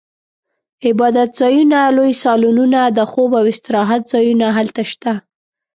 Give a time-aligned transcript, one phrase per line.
[0.87, 5.13] عبادتځایونه، لوی سالونونه، د خوب او استراحت ځایونه هلته شته.